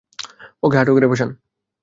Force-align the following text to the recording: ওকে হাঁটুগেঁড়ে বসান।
ওকে 0.63 0.75
হাঁটুগেঁড়ে 0.77 1.07
বসান। 1.07 1.29